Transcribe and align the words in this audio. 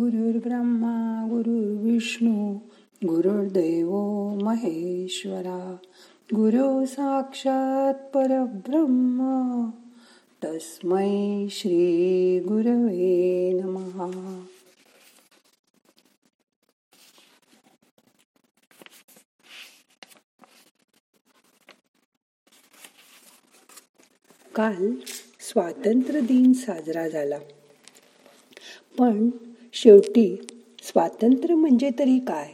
गुरुर्ब्रह्मा 0.00 1.26
गुरुर्विष्णू 1.30 2.58
गुरुर्देव 3.04 3.90
महेश्वरा 4.44 5.76
गुरु 6.34 6.86
साक्षात 6.86 7.94
परब्रह्म 7.94 9.70
तस्मै 10.44 11.46
श्री 11.50 12.40
गुरवे 12.40 13.52
नमहा 13.52 14.44
काल 24.54 24.94
स्वातंत्र्य 25.40 26.20
दिन 26.20 26.52
साजरा 26.52 27.08
झाला. 27.08 27.38
पण 28.98 29.30
शेवटी 29.82 30.36
स्वातंत्र्य 30.82 31.54
म्हणजे 31.54 31.90
तरी 31.98 32.18
काय? 32.18 32.48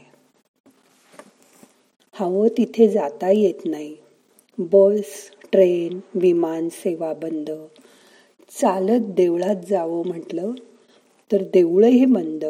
हवं 2.13 2.49
तिथे 2.49 2.89
जाता 2.89 3.31
येत 3.31 3.55
नाही. 3.65 3.97
बस 4.59 5.05
ट्रेन 5.53 6.01
विमान 6.15 6.69
सेवा 6.69 7.13
बंद. 7.13 7.51
चालत 8.61 9.01
देवळात 9.01 9.57
जावं 9.71 10.07
म्हटलं 10.07 10.51
तर 11.33 11.43
देऊळही 11.43 12.05
बंद. 12.05 12.45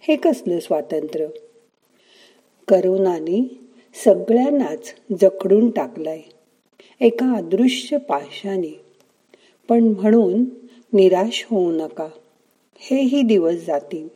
हे 0.00 0.16
कसलं 0.16 0.60
स्वातंत्र्य? 0.60 1.26
करोनाने 2.68 3.58
सगळ्यांनाच 4.04 4.94
जखडून 5.20 5.70
टाकलंय. 5.70 6.22
एका 7.00 7.36
अदृश्य 7.36 7.96
पाशाने 7.96 8.80
पण 9.68 9.84
म्हणून 9.84 10.44
निराश 10.92 11.46
होऊ 11.50 11.72
नका. 11.72 12.08
हेही 12.82 13.22
दिवस 13.22 13.54
जातील. 13.54 14.08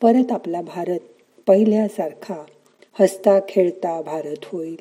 परत 0.00 0.32
आपला 0.32 0.62
भारत 0.62 0.98
पहिल्यासारखा 1.46 2.44
हसता 3.00 3.40
खेळता 3.48 4.02
भारत 4.02 4.44
होईल. 4.44 4.80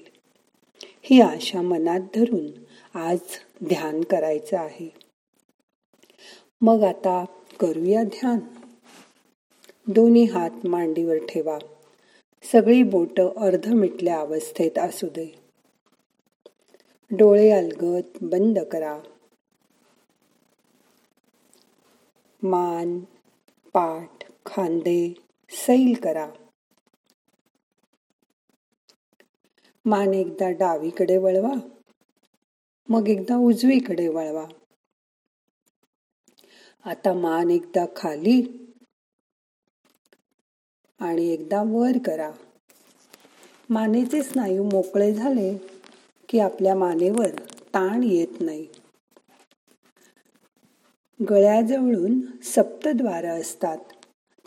ही 1.01 1.21
आशा 1.21 1.61
मनात 1.61 1.99
धरून 2.15 2.47
आज 2.97 3.19
ध्यान 3.63 4.01
करायचं 4.01 4.57
आहे. 4.57 4.93
मग 6.61 6.83
आता 6.83 7.25
करूया 7.59 8.03
ध्यान. 8.03 8.39
दोन्ही 9.87 10.23
हात 10.23 10.65
मांडीवर 10.65 11.17
ठेवा. 11.17 11.59
सगळी 12.51 12.83
बोट 12.83 13.21
अर्ध 13.21 13.67
मिटल्या 13.67 14.19
अवस्थेत 14.19 14.79
असू 14.79 15.07
दे. 15.07 15.35
डोळे 17.11 17.49
अलगत 17.49 18.17
बंद 18.21 18.59
करा. 18.59 18.99
मान 22.43 22.99
पाठ 23.73 24.31
खांदे 24.45 25.13
सैल 25.49 25.93
करा. 26.03 26.31
मान 29.85 30.13
एकदा 30.13 30.49
डावीकडे 30.51 31.17
वळवा 31.17 31.53
मग 32.89 33.09
एकदा 33.09 33.35
उजवीकडे 33.35 34.07
वळवा. 34.07 34.45
आता 36.85 37.13
मान 37.13 37.51
एकदा 37.51 37.85
खाली 37.95 38.67
आणि 40.99 41.25
एकदा 41.25 41.63
वर 41.65 41.97
करा. 42.05 42.31
मानेचे 43.69 44.23
स्नायू 44.23 44.63
मोकळे 44.63 45.13
झाले 45.13 45.57
की 46.29 46.39
आपल्या 46.39 46.75
मानेवर 46.75 47.29
ताण 47.49 48.03
येत 48.03 48.41
नाही. 48.41 48.67
गळ्याजवळून 51.21 52.41
सप्तद्वार 52.43 53.25
असतात. 53.25 53.77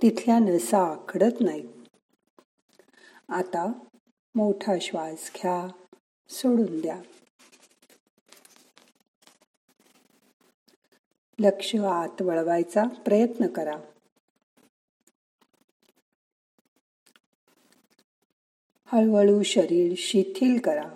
तिथल्या 0.03 0.39
नसा 0.39 0.78
आखडत 0.78 1.41
नाहीत. 1.41 1.69
आता 3.28 3.73
मोठा 4.34 4.73
श्वास 4.81 5.31
घ्या 5.34 5.69
सोडून 6.28 6.80
द्या. 6.80 7.02
लक्ष 11.39 11.74
आत 11.74 12.23
वळवायचा 12.23 12.85
प्रयत्न 12.85 13.46
करा. 13.46 13.77
हळूहळू 18.86 19.42
शरीर 19.42 19.95
शिथिल 19.96 20.61
करा. 20.61 20.89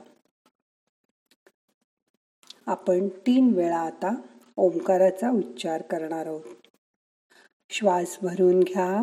आपण 2.66 3.08
तीन 3.08 3.52
वेळा 3.54 3.78
आता 3.78 4.29
ओंकाराचा 4.62 5.30
उच्चार 5.30 5.82
करणार 5.82 6.26
आहोत. 6.26 6.54
श्वास 7.70 8.18
भरून 8.22 8.60
घ्या. 8.60 9.02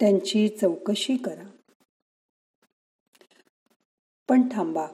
त्यांची 0.00 0.48
चौकशी 0.48 1.16
करा. 1.16 1.50
पण 4.28 4.42
थांबा. 4.52 4.86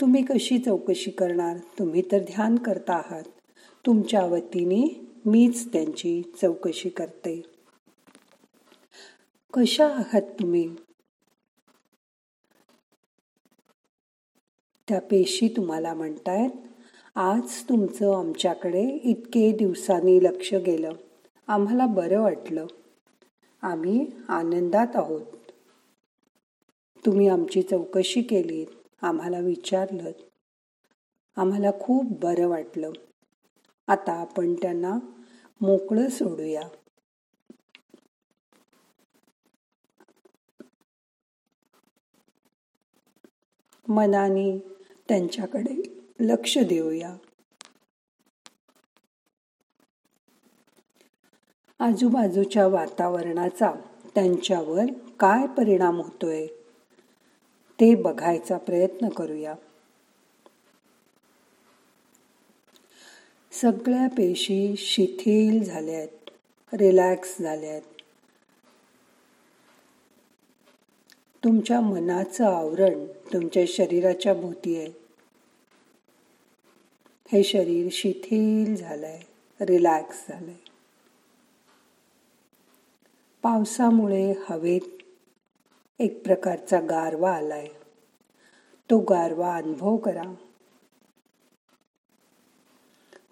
तुम्ही 0.00 0.24
कशी 0.24 0.58
चौकशी 0.58 1.10
करणार? 1.10 1.56
तुम्ही 1.78 2.02
तर 2.02 2.18
ध्यान 2.18 2.56
करता 2.56 2.94
आहात. 2.94 3.22
तुमच्या 3.86 4.26
वतीने 4.26 5.06
मीच 5.26 5.72
त्यांची 5.72 6.22
चौकशी 6.22 6.88
करते. 6.88 7.42
कशा 9.52 9.88
आहात 9.88 10.22
तुम्ही? 10.22 10.76
त्या 14.88 15.00
पेशी 15.00 15.48
तुम्हाला 15.48 15.94
म्हणतायत 15.94 16.50
आज 17.14 17.68
तुमचं 17.68 18.18
आमच्याकडे 18.18 18.82
इतके 19.04 19.52
दिवसांनी 19.52 20.24
लक्ष 20.24 20.54
गेलं. 20.54 20.92
आम्हाला 21.46 21.86
बरं 21.86 22.20
वाटलं. 22.20 22.66
आम्ही 23.62 24.06
आनंदात 24.28 24.96
आहोत. 24.96 25.26
तुम्ही 27.06 27.28
आमची 27.28 27.62
चौकशी 27.62 28.22
केलीत 28.22 28.66
आम्हाला 29.02 29.38
विचारलं 29.38 30.10
आम्हाला 31.36 31.70
खूप 31.80 32.06
बरं 32.22 32.48
वाटलं. 32.48 32.90
आता 33.88 34.12
आपण 34.12 34.54
त्यांना 34.54 34.98
मोकळं 35.60 36.08
सोडूया. 36.08 36.62
मनाने 43.88 44.58
त्यांच्याकडे 45.08 45.82
लक्ष 46.20 46.58
देऊया. 46.58 47.16
आजूबाजूच्या 51.86 52.66
वातावरणाचा 52.66 53.72
त्यांच्यावर 54.14 54.84
काय 55.20 55.46
परिणाम 55.46 55.96
होतोय? 55.96 56.46
ते 57.80 57.94
बघायचा 57.94 58.58
प्रयत्न 58.58 59.08
करूया. 59.08 59.54
सगळ्या 63.52 64.08
पेशी 64.08 64.74
शिथिल 64.78 65.64
झाल्या 65.64 65.98
आहेत 65.98 66.30
रिलॅक्स 66.72 67.40
झाल्यात. 67.40 67.82
तुमच्या 71.44 71.80
मनाचं 71.80 72.44
आवरण 72.44 73.04
तुमच्या 73.04 73.64
शरीराच्या 73.68 74.34
भोवती 74.34 74.76
आहे. 74.76 74.92
हे 77.32 77.44
शरीर 77.44 77.88
शिथिल 77.92 78.76
झालंय 78.76 79.20
रिलॅक्स 79.60 80.24
झालंय. 80.28 80.54
पावसामुळे 83.46 84.34
हवेत 84.48 85.02
एक 85.98 86.24
प्रकारचा 86.24 86.80
गारवा 86.80 87.36
आलाय. 87.36 87.66
तो 88.90 88.98
गारवा 88.98 89.56
अनुभव 89.56 89.96
करा. 89.96 90.22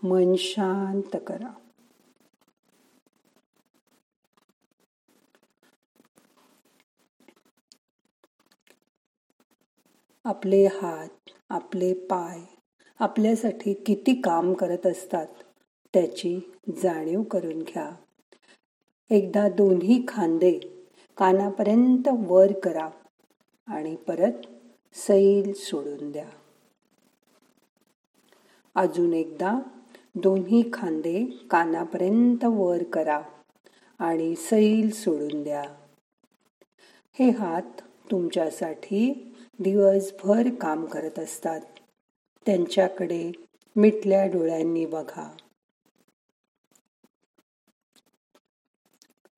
मन 0.02 0.34
शांत 0.38 1.16
करा. 1.26 1.54
आपले 10.24 10.66
हात 10.66 11.30
आपले 11.48 11.94
पाय 11.94 12.40
आपल्यासाठी 12.98 13.74
किती 13.74 14.20
काम 14.20 14.52
करत 14.52 14.86
असतात 14.86 15.26
त्याची 15.94 16.52
जाणीव 16.82 17.22
करून 17.22 17.62
घ्या. 17.62 18.03
एकदा 19.10 19.48
दोन्ही 19.48 20.04
खांदे 20.08 20.58
कानापर्यंत 21.16 22.08
वर 22.08 22.52
करा 22.52 22.90
आणि 23.68 23.96
परत 23.96 24.32
सैल 24.94 25.52
सोडून 25.52 26.12
द्या. 26.12 26.28
अजून 28.74 29.12
एकदा 29.12 29.58
दोन्ही 30.14 30.70
खांदे 30.72 31.24
कानापर्यंत 31.50 32.44
वर 32.44 32.82
करा 32.82 33.22
आणि 33.98 34.36
सैल 34.36 34.90
सोडून 34.90 35.42
द्या. 35.42 35.64
हे 37.18 37.30
हात 37.30 37.80
तुमच्यासाठी 38.10 39.34
दिवसभर 39.58 40.42
काम 40.60 40.84
करत 40.84 41.18
असतात. 41.18 41.60
त्यांच्याकडे 42.46 43.32
मिटल्या 43.76 44.26
डोळ्यांनी 44.26 44.86
बघा. 44.86 45.36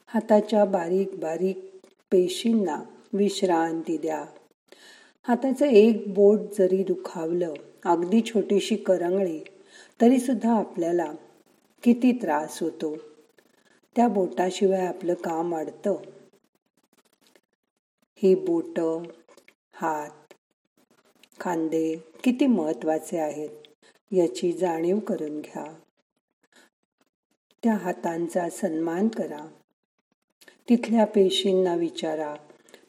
हाताच्या 0.09 0.65
बारीक 0.65 1.15
बारीक 1.15 1.71
पेशींना 2.13 2.83
विश्रांती 3.13 3.97
द्या. 3.97 4.25
हाताचं 5.23 5.67
एक 5.67 6.15
बोट 6.15 6.39
जरी 6.59 6.83
दुखावलं 6.83 7.55
अगदी 7.85 8.23
छोटीशी 8.23 8.77
करंगळी 8.77 9.41
तरी 10.01 10.19
सुद्धा 10.19 10.59
आपल्याला 10.59 11.13
किती 11.83 12.13
त्रास 12.13 12.63
होतो? 12.63 12.97
त्या 13.97 14.09
बोटाशिवाय 14.09 14.87
आपलं 14.87 15.15
काम 15.15 15.57
अडतं. 15.57 15.97
ही 18.17 18.35
बोट 18.35 18.81
हात 19.73 20.35
खांदे 21.41 21.97
किती 22.25 22.47
महत्त्वाचे 22.47 23.19
आहेत 23.19 23.51
याची 24.13 24.53
जाणीव 24.53 24.99
करून 24.99 25.41
घ्या. 25.41 25.65
त्या 27.63 27.75
हातांचा 27.75 28.51
सन्मान 28.51 29.09
करा. 29.09 29.47
तिथल्या 30.69 31.05
पेशींना 31.05 31.75
विचारा. 31.75 32.37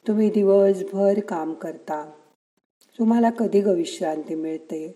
तुम्ही 0.08 0.30
दिवसभर 0.30 1.20
काम 1.20 1.54
करता. 1.54 2.10
तुम्हाला 2.98 3.30
कधी 3.30 3.60
ग 3.60 3.66
विश्रांती 3.66 4.34
मिळते? 4.34 4.92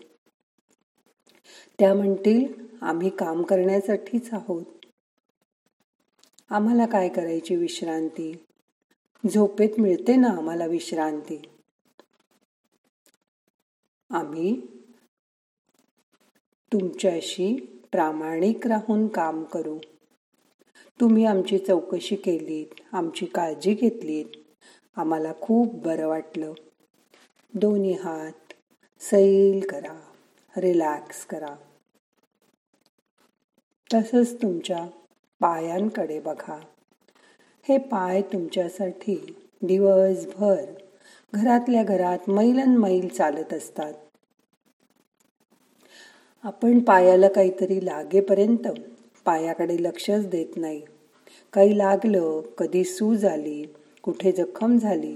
त्या 1.79 1.93
म्हणतील 1.93 2.53
आम्ही 2.81 3.09
काम 3.09 3.43
करण्यासाठीच 3.43 4.33
आहोत. 4.33 4.65
आम्हाला 6.49 6.85
काय 6.85 7.09
करायची 7.09 7.55
विश्रांती? 7.55 8.45
झोपेत 9.33 9.79
मिळते 9.79 10.15
ना 10.15 10.27
आम्हाला 10.27 10.65
विश्रांती? 10.65 11.41
आम्ही 14.09 14.61
तुमच्याशी 16.73 17.55
प्रामाणिक 17.91 18.67
राहून 18.67 19.07
काम 19.07 19.43
करू. 19.43 19.79
तुम्ही 20.99 21.25
आमची 21.25 21.57
चौकशी 21.57 22.15
केलीत 22.15 22.81
आमची 22.93 23.25
काळजी 23.25 23.73
घेतलीत. 23.73 24.25
आम्हाला 24.97 25.33
खूप 25.41 25.75
बरं 25.75 26.07
वाटलं. 26.07 26.53
दोन्ही 27.53 27.93
हात 27.93 28.53
सैल 29.01 29.67
करा 29.67 29.99
रिलॅक्स 30.57 31.25
करा. 31.25 31.55
तसंच 33.93 34.41
तुमच्या 34.41 34.87
पायांकडे 35.39 36.19
बघा. 36.19 36.59
हे 37.69 37.77
पाय 37.77 38.21
तुमच्यासाठी 38.21 39.35
दिवसभर 39.61 40.65
घरातल्या 41.33 41.83
घरात 41.83 42.29
मैलन 42.29 42.77
मैल 42.77 43.07
चालत 43.07 43.53
असतात. 43.53 43.93
आपण 46.43 46.79
पायाला 46.79 47.27
काहीतरी 47.27 47.85
लागेपर्यंत 47.85 48.67
पायाकडे 49.25 49.83
लक्षच 49.83 50.27
देत 50.27 50.57
नाही. 50.57 50.81
काही 51.53 51.77
लागलं 51.77 52.41
कधी 52.57 52.83
सूज 52.83 53.25
आली 53.25 53.65
कुठे 54.01 54.31
जखम 54.31 54.77
झाली 54.77 55.15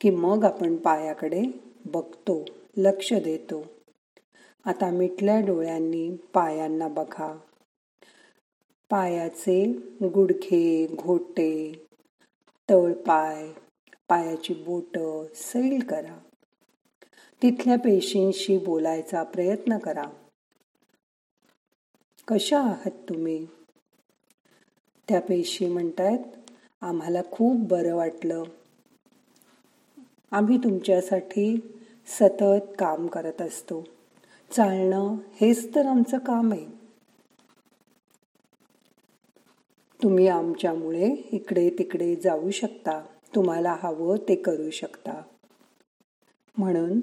की 0.00 0.10
मग 0.10 0.44
आपण 0.44 0.76
पायाकडे 0.76 1.42
बघतो 1.84 2.44
लक्ष 2.76 3.12
देतो. 3.12 3.64
आता 4.64 4.90
मिटल्या 4.90 5.40
डोळ्यांनी 5.40 6.16
पायांना 6.34 6.88
बघा. 6.88 7.38
पायाचे 8.90 9.72
गुडखे 10.02 10.86
घोटे 10.86 11.86
तळपाय 12.70 13.48
पायाची 14.08 14.54
बोट 14.54 14.98
सैल 15.34 15.82
करा. 15.82 16.18
तिथल्या 17.42 17.76
पेशींशी 17.76 18.58
बोलायचा 18.58 19.22
प्रयत्न 19.22 19.78
करा. 19.78 20.25
कशा 22.28 22.60
आहात 22.60 22.90
तुम्ही? 22.90 23.46
त्या 25.08 25.20
पेशी 25.20 25.66
म्हणतायत 25.66 26.50
आम्हाला 26.80 27.20
खूप 27.30 27.56
बरं 27.56 27.94
वाटलं. 27.94 28.42
आम्ही 30.30 30.58
तुमच्यासाठी 30.58 31.56
सतत 32.06 32.72
काम 32.78 33.06
करत 33.06 33.42
असतो. 33.42 33.84
चालणं 34.50 35.16
हेच 35.40 35.74
तर 35.74 35.86
आमचं 35.86 36.18
काम 36.18 36.52
आहे. 36.52 36.66
तुम्ही 40.02 40.28
आमच्यामुळे 40.28 41.28
इकडे 41.32 41.70
तिकडे 41.70 42.16
जाऊ 42.16 42.50
शकता. 42.50 43.06
तुम्हाला 43.34 43.76
हवं 43.82 44.16
ते 44.16 44.34
करू 44.34 44.70
शकता. 44.70 45.22
म्हणून 46.58 47.00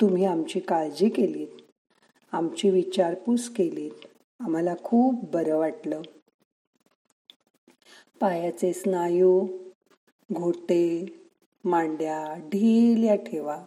तुम्ही 0.00 0.24
आमची 0.24 0.60
काळजी 0.60 1.08
केलीत. 1.08 1.48
आमची 2.32 2.70
विचारपूस 2.70 3.48
केलीत. 3.48 4.06
आम्हाला 4.40 4.74
खूप 4.84 5.30
बरं 5.30 5.56
वाटलं. 5.56 6.02
पायाचे 8.20 8.72
स्नायू 8.72 9.46
घोटे 10.32 11.06
मांड्या 11.64 12.34
ढिल्या 12.48 13.14
ठेवा. 13.14 13.64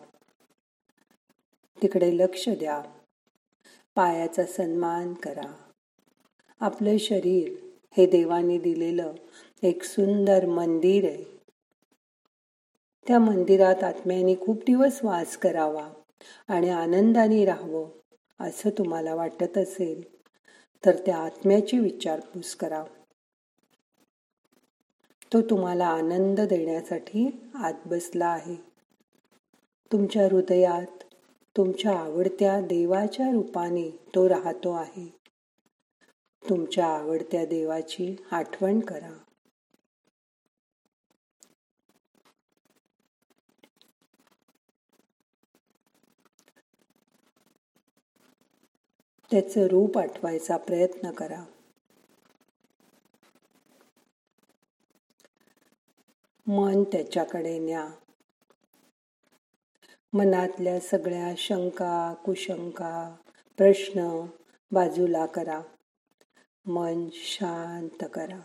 तिकडे 1.81 2.17
लक्ष 2.17 2.49
द्या. 2.49 2.83
पायाचा 3.95 4.45
सन्मान 4.45 5.13
करा. 5.13 5.53
आपलं 6.59 6.97
शरीर 6.97 7.53
हे 7.97 8.05
देवाने 8.05 8.57
दिलेलं 8.57 9.13
एक 9.63 9.83
सुंदर 9.83 10.45
मंदिर 10.45 11.05
आहे. 11.05 11.23
त्या 13.07 13.19
मंदिरात 13.19 13.83
आत्म्याने 13.83 14.35
खूप 14.35 14.57
दिवस 14.57 14.99
वास 15.03 15.37
करावा 15.37 15.89
आणि 16.47 16.69
आनंदाने 16.69 17.45
राहावं 17.45 17.89
असं 18.39 18.69
तुम्हाला 18.69 19.15
वाटत 19.15 19.57
असेल. 19.57 20.22
तर 20.85 20.95
त्या 21.05 21.17
आत्म्याची 21.17 21.79
विचारपूस 21.79 22.55
करा. 22.55 22.83
तो 25.33 25.41
तुम्हाला 25.41 25.87
आनंद 25.87 26.39
देण्यासाठी 26.39 27.51
आत 27.55 27.73
बसला 27.85 28.25
आहे. 28.25 28.55
तुमच्या 29.91 30.25
हृदयात 30.25 31.03
तुमच्या 31.57 31.99
आवडत्या 31.99 32.61
देवाच्या 32.61 33.31
रूपाने 33.31 33.89
तो 34.15 34.29
राहतो 34.29 34.71
आहे. 34.71 35.15
तुमच्या 36.49 36.85
आवडत्या 36.85 37.45
देवाची 37.45 38.15
आठवण 38.31 38.79
करा. 38.79 39.22
त्याचं 49.31 49.67
रूप 49.67 49.97
आठवायचा 49.97 50.57
प्रयत्न 50.57 51.11
करा. 51.11 51.43
मन 56.47 56.83
त्याच्याकडे 56.83 57.59
न्या. 57.59 57.87
मनातल्या 60.13 60.79
सगळ्या 60.79 61.33
शंका 61.37 62.13
कुशंका 62.25 63.15
प्रश्न 63.57 64.25
बाजूला 64.71 65.25
करा. 65.25 65.61
मन 66.65 67.09
शांत 67.13 68.03
करा. 68.13 68.39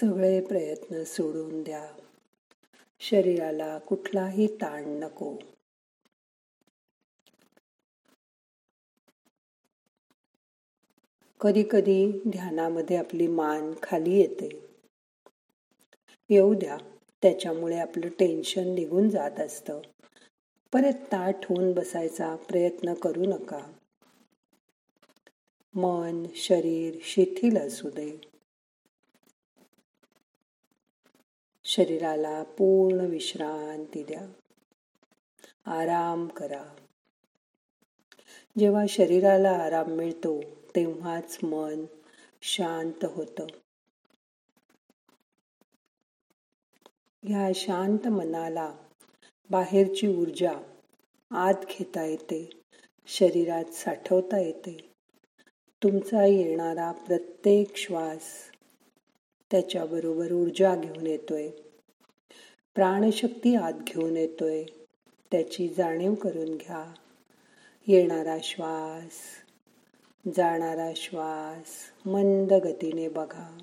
सगळे 0.00 0.40
प्रयत्न 0.40 1.04
सोडून 1.04 1.62
द्या. 1.62 1.92
शरीराला 3.00 3.78
कुठलाही 3.78 4.46
ताण 4.46 4.84
नको. 4.84 5.36
कधी 11.40 11.64
कधी 11.70 12.12
ध्यानामध्ये 12.12 12.96
आपली 12.96 13.26
मान 13.26 13.72
खाली 13.82 14.16
येते. 14.16 14.66
येऊ 16.30 16.54
द्या 16.54 16.78
त्याच्यामुळे 17.22 17.78
आपलं 17.78 18.08
टेन्शन 18.08 18.74
निघून 18.74 19.08
जात 19.08 19.40
असतं. 19.40 19.80
परत 20.72 20.94
ताट 21.12 21.36
होऊन 21.48 21.72
बसायचा 21.72 22.36
प्रयत्न 22.36 22.94
करू 22.94 23.24
नका. 23.24 23.72
मन 25.74 26.26
शरीर 26.34 26.96
शिथिल 27.02 27.56
असू 27.56 27.90
दे. 27.90 28.31
शरीराला 31.76 32.42
पूर्ण 32.42 33.00
विश्रांती 33.00 34.02
द्या. 34.02 34.32
आराम 35.64 36.28
करा. 36.28 36.64
जेव्हा 38.58 38.84
शरीराला 38.88 39.50
आराम 39.50 39.86
मिळतो 39.86 40.40
तेव्हाच 40.76 41.38
मन 41.42 41.84
शांत 42.42 43.04
होतं. 43.04 43.46
ह्या 47.22 47.50
शांत 47.54 48.08
मनाला 48.08 48.74
बाहेरची 49.50 50.08
ऊर्जा 50.08 50.52
आत 51.30 51.64
घेता 51.70 52.04
येते 52.04 52.50
शरीरात 53.06 53.72
साठवता 53.72 54.38
येते. 54.38 54.92
तुमचा 55.82 56.24
येणारा 56.26 56.92
प्रत्येक 56.92 57.76
श्वास 57.76 58.50
त्याच्याबरोबर 59.50 60.32
ऊर्जा 60.32 60.76
घेऊन 60.76 61.06
येतोय. 61.06 61.50
प्राणशक्ती 62.74 63.54
आत 63.54 63.72
घेऊन 63.72 64.16
येतोय. 64.16 64.64
त्याची 65.30 65.68
जाणीव 65.68 66.14
करून 66.14 66.56
घ्या. 66.56 66.94
येणारा 67.86 68.36
श्वास 68.42 69.12
जाणारा 70.36 70.92
श्वास 70.96 71.66
मंद 72.06 72.52
गतीने 72.52 73.08
बघा. 73.08 73.58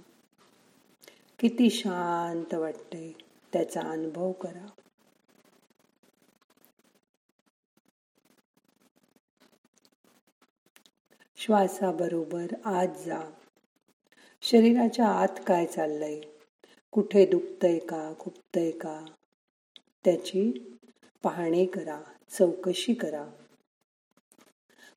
किती 1.40 1.70
शांत 1.70 2.54
वाटते 2.54 3.18
त्याचा 3.54 3.82
अनुभव 3.82 4.32
करा. 4.32 4.68
श्वासाबरोबर 11.38 12.48
आत 12.66 12.88
जा. 13.06 13.32
शरीराच्या 14.42 15.08
आत 15.08 15.40
काय 15.48 15.66
चाललंय? 15.66 16.22
कुठे 16.92 17.26
दुखतंय 17.26 17.80
का 17.80 18.14
खुपतंय 18.20 18.72
का 18.72 19.06
त्याची 20.06 20.52
पाहणी 21.24 21.66
करा 21.66 22.02
चौकशी 22.30 22.94
करा. 22.94 23.26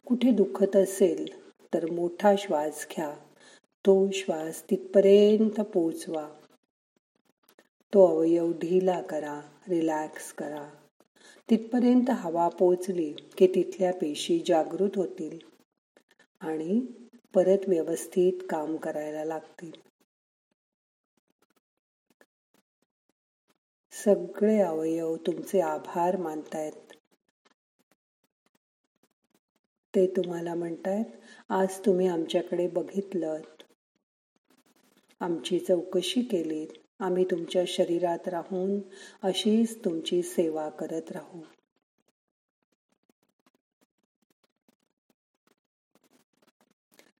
कुठे 0.07 0.31
दुखत 0.31 0.77
असेल 0.77 1.27
तर 1.75 1.91
मोठा 1.91 2.35
श्वास 2.39 2.87
घ्या 2.91 3.15
तो 3.87 4.11
श्वास 4.11 4.63
तिथपर्यंत 4.63 5.61
पोचवा 5.61 6.29
तो 7.95 8.07
अवयव 8.07 8.53
ढिला 8.53 9.01
करा 9.03 9.41
रिलॅक्स 9.69 10.33
करा. 10.33 10.69
तिथपर्यंत 11.51 12.11
हवा 12.11 12.49
पोचली 12.49 13.13
की 13.39 13.47
तिथल्या 13.47 13.93
पेशी 13.93 14.43
जागृत 14.47 14.97
होतील 14.97 15.39
आणि 16.41 16.81
परत 17.35 17.69
व्यवस्थित 17.69 18.33
काम 18.51 18.77
करायला 18.77 19.25
लागतील. 19.25 19.92
सगळे 23.93 24.61
अवयव 24.61 25.17
तुमचे 25.17 25.61
आभार 25.61 26.17
मानतायत. 26.17 26.93
ते 29.95 30.07
तुम्हाला 30.07 30.55
म्हणतायत 30.55 31.05
आज 31.49 31.79
तुम्ही 31.79 32.07
आमच्याकडे 32.07 32.69
बघितलं 32.69 33.41
आमची 35.21 35.59
चौकशी 35.59 36.23
केलीत. 36.23 36.69
आम्ही 37.01 37.25
तुमच्या 37.25 37.65
शरीरात 37.67 38.29
राहून 38.29 38.79
अशीच 39.23 39.85
तुमची 39.85 40.23
सेवा 40.23 40.69
करत 40.69 41.13
राहू. 41.13 41.41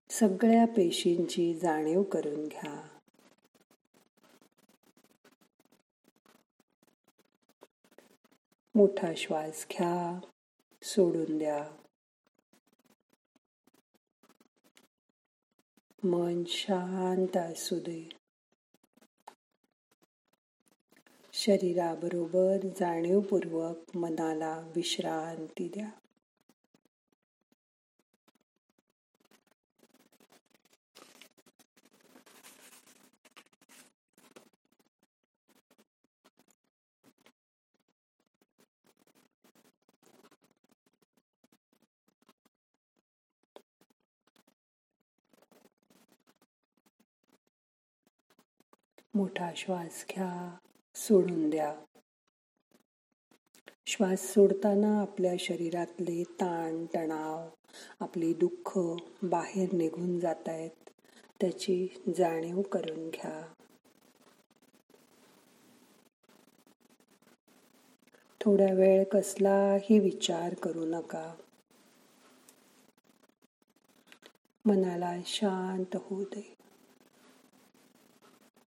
सगळ्या 0.09 0.65
पेशींची 0.65 1.53
जाणीव 1.53 2.03
करून 2.03 2.47
घ्या. 2.47 2.92
मोठा 8.83 9.13
श्वास 9.17 9.65
घ्या 9.71 10.19
सोडून 10.83 11.37
द्या. 11.37 11.69
मन 16.03 16.43
शांत 16.47 17.37
असू 17.37 17.79
दे. 17.79 18.09
शरीराबरोबर 21.33 22.57
जाणीवपूर्वक 22.79 23.97
मनाला 23.97 24.71
विश्रांती 24.75 25.67
द्या. 25.67 25.89
मोठा 49.15 49.51
श्वास 49.55 50.05
घ्या 50.11 50.57
सोडून 50.95 51.49
द्या. 51.49 51.75
श्वास 53.85 54.19
सोडताना 54.19 55.01
आपल्या 55.01 55.33
शरीरातले 55.39 56.23
ताण 56.23 56.85
तणाव 56.85 57.49
आपली 57.99 58.33
दुःख 58.33 58.79
बाहेर 59.23 59.73
निघून 59.73 60.19
जात 60.19 60.49
आहेत 60.49 60.89
त्याची 61.41 61.87
जाणीव 62.17 62.61
करून 62.61 63.09
घ्या. 63.09 63.53
थोड्या 68.41 68.73
वेळ 68.73 69.03
कसलाही 69.03 69.99
विचार 69.99 70.53
करू 70.53 70.85
नका. 70.85 71.35
मनाला 74.65 75.13
शांत 75.25 75.95
होऊ 75.95 76.23
दे. 76.23 76.62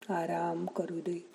आराम 0.08 0.66
करू 0.66 1.00
दे. 1.00 1.28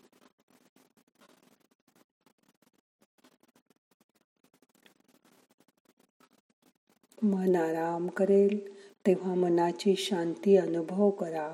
मन 7.24 7.56
आराम 7.56 8.08
करेल 8.08 8.74
तेव्हा 9.06 9.34
मनाची 9.34 9.96
शांती 9.96 10.58
अनुभव 10.58 11.10
करा. 11.10 11.54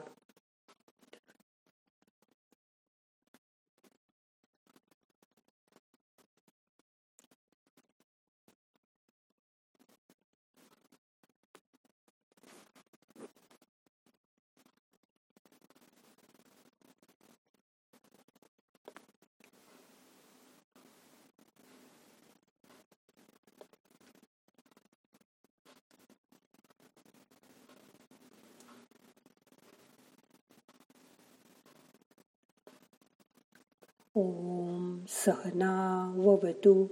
ॐ 34.18 35.00
सहनावतु 35.08 36.88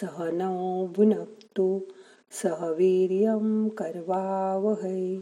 सहनौ 0.00 0.86
भुनक्तु 0.86 1.80
सहवीर्यं 2.30 3.68
कर्वावहै। 3.68 5.20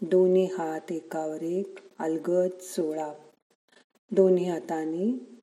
दोन्ही 0.00 0.44
हात 0.44 0.92
एकावर 0.92 1.42
एक 1.42 1.78
अलगद 1.98 2.60
सोळा. 2.60 3.12
दोन्ही 4.10 4.50
हाताने 4.50 5.35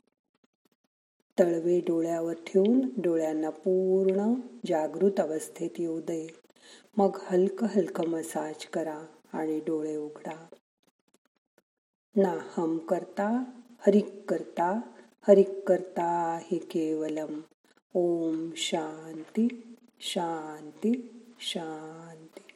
तळवे 1.40 1.80
डोळ्यावर 1.80 2.34
ठेवून 2.34 2.90
डोळ्यांना 2.98 3.50
पूर्ण 3.50 4.34
जागृत 4.68 5.20
अवस्थेत 5.20 5.70
येऊ 5.80 6.00
दे. 6.00 6.28
मग 6.98 7.18
हलक 7.22 7.64
हलक 7.64 8.02
मसाज 8.02 8.66
करा 8.66 9.02
आणि 9.34 9.60
डोळे 9.60 9.96
उघडा. 9.96 10.46
ना 12.16 12.38
हम 12.50 12.78
करता 12.78 13.44
हरिक 13.88 14.26
करता 14.30 14.82
हरिक 15.28 15.68
करता 15.68 16.40
हि 16.42 16.58
केवलम. 16.58 17.42
ओम 17.94 18.50
शांती 18.56 19.76
शांती 20.00 21.22
शांती. 21.40 22.53